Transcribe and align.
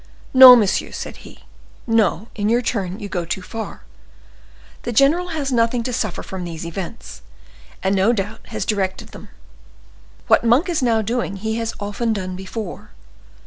"No, 0.33 0.55
monsieur," 0.55 0.91
said 0.91 1.17
he, 1.17 1.43
"no; 1.85 2.27
in 2.33 2.49
your 2.49 2.63
turn 2.63 2.99
you 2.99 3.07
go 3.07 3.23
too 3.23 3.43
far. 3.43 3.83
The 4.81 4.91
general 4.91 5.27
has 5.27 5.51
nothing 5.51 5.83
to 5.83 5.93
suffer 5.93 6.23
from 6.23 6.43
these 6.43 6.65
events, 6.65 7.21
and, 7.83 7.95
no 7.95 8.11
doubt, 8.11 8.47
has 8.47 8.65
directed 8.65 9.09
them. 9.09 9.29
What 10.25 10.43
Monk 10.43 10.69
is 10.69 10.81
now 10.81 11.03
doing 11.03 11.35
he 11.35 11.57
has 11.57 11.75
often 11.79 12.13
done 12.13 12.35
before. 12.35 12.93